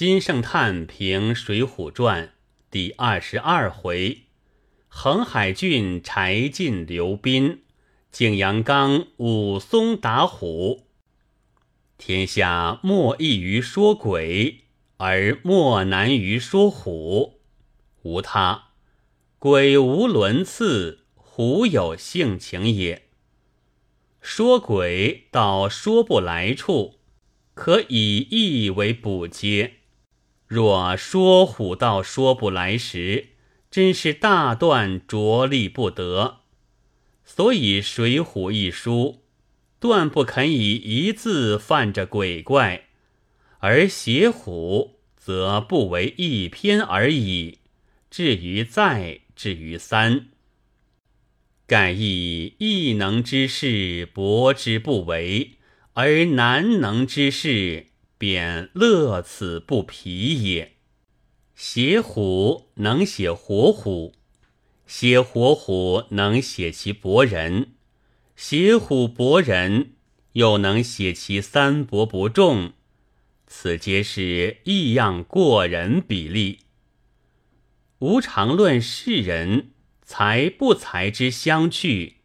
[0.00, 2.28] 金圣叹评《水浒传》
[2.70, 4.22] 第二十二回：
[4.88, 7.60] 横海郡柴进刘斌，
[8.10, 10.86] 景阳冈武松打虎。
[11.98, 14.60] 天下莫异于说鬼，
[14.96, 17.38] 而莫难于说虎。
[18.00, 18.68] 无他，
[19.38, 23.02] 鬼无伦次，虎有性情也。
[24.22, 26.94] 说鬼到说不来处，
[27.52, 29.74] 可以意为补接。
[30.50, 33.28] 若说虎到说不来时，
[33.70, 36.40] 真是大断着力不得。
[37.24, 39.22] 所以《水浒》一书
[39.78, 42.86] 断不肯以一字犯着鬼怪，
[43.60, 47.58] 而写虎则不为一篇而已。
[48.10, 50.30] 至于再，至于三，
[51.68, 55.52] 盖以异能之事博之不为，
[55.92, 57.86] 而难能之事。
[58.20, 60.74] 便乐此不疲也。
[61.54, 64.12] 写虎能写活虎，
[64.86, 67.68] 写活虎能写其博人，
[68.36, 69.92] 写虎博人
[70.32, 72.74] 又能写其三博不中，
[73.46, 76.58] 此皆是异样过人比例。
[78.00, 79.70] 无常论世人
[80.02, 82.16] 才不才之相去，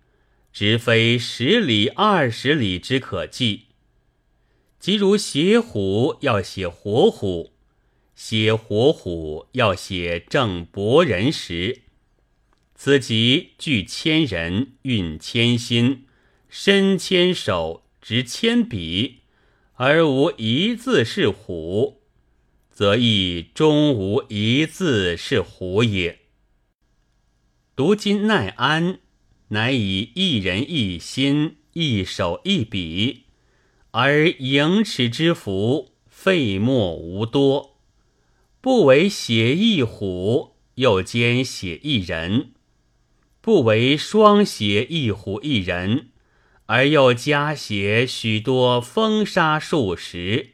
[0.52, 3.65] 直非十里二十里之可计。
[4.86, 7.54] 即如写虎要写活虎，
[8.14, 11.82] 写活虎要写正博人时，
[12.76, 16.06] 此即聚千人，运千心，
[16.50, 19.22] 伸千手，执千笔，
[19.74, 22.04] 而无一字是虎，
[22.70, 26.20] 则亦终无一字是虎也。
[27.76, 29.00] 读今奈安，
[29.48, 33.25] 乃以一人一心，一手一笔。
[33.98, 37.78] 而盈尺之福，费墨无多，
[38.60, 42.50] 不为写一虎，又兼写一人；
[43.40, 46.10] 不为双写一虎一人，
[46.66, 50.50] 而又加写许多风沙数十。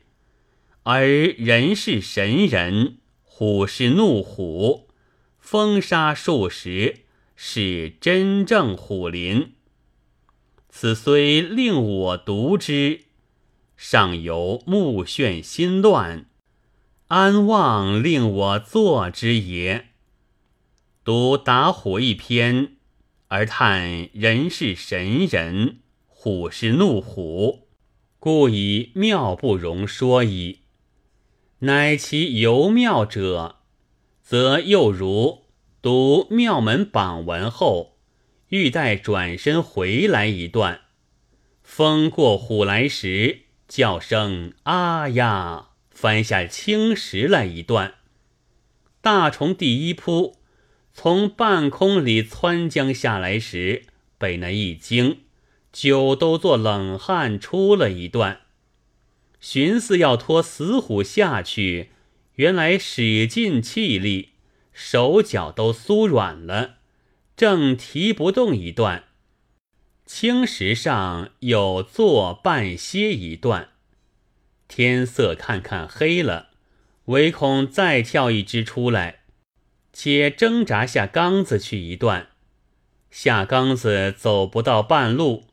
[0.83, 4.87] 而人是神人，虎是怒虎，
[5.39, 6.99] 风沙数十
[7.35, 9.53] 是真正虎林。
[10.69, 13.05] 此虽令我读之。
[13.83, 16.27] 上游目眩心乱，
[17.07, 19.87] 安望令我作之也？
[21.03, 22.73] 读打虎一篇，
[23.29, 27.69] 而叹人是神人，虎是怒虎，
[28.19, 30.59] 故以妙不容说矣。
[31.61, 33.61] 乃其尤妙者，
[34.21, 35.45] 则又如
[35.81, 37.97] 读庙门榜文后，
[38.49, 40.81] 欲待转身回来一段，
[41.63, 43.45] 风过虎来时。
[43.71, 47.93] 叫声啊呀，翻下青石来一段。
[48.99, 50.35] 大虫第一扑
[50.93, 53.85] 从半空里窜将下来时，
[54.17, 55.19] 被那一惊，
[55.71, 58.41] 酒都做冷汗出了一段。
[59.39, 61.91] 寻思要拖死虎下去，
[62.35, 64.31] 原来使尽气力，
[64.73, 66.75] 手脚都酥软了，
[67.37, 69.05] 正提不动一段。
[70.13, 73.69] 青石上有坐半歇一段，
[74.67, 76.49] 天色看看黑了，
[77.05, 79.21] 唯恐再跳一只出来，
[79.93, 82.27] 且挣扎下缸子去一段。
[83.09, 85.45] 下缸子走不到半路，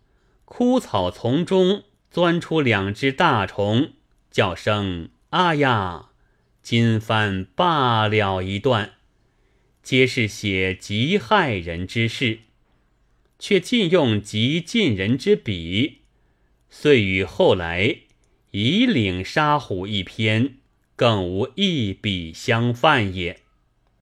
[0.44, 3.92] 枯草丛中钻出两只大虫，
[4.28, 6.08] 叫声“啊呀”，
[6.60, 8.94] 今番罢了一段，
[9.84, 12.40] 皆是写极害人之事。
[13.38, 15.98] 却尽用极近人之笔，
[16.68, 17.98] 遂与后来
[18.50, 20.56] 以领杀虎一篇，
[20.96, 23.40] 更无一笔相犯也。